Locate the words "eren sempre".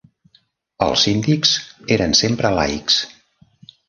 1.97-2.51